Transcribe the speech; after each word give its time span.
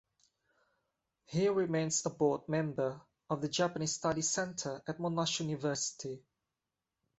He 1.25 1.47
remains 1.47 2.03
a 2.07 2.09
board 2.09 2.49
member 2.49 2.99
of 3.29 3.39
the 3.43 3.47
Japanese 3.47 3.93
Studies 3.93 4.31
Centre 4.31 4.81
at 4.87 4.97
Monash 4.97 5.41
University. 5.41 6.23